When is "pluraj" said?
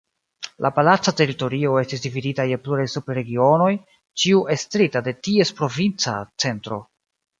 2.67-2.85